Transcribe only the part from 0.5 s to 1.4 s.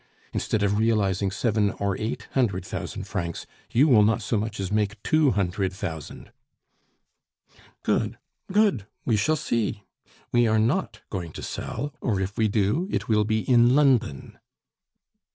of realizing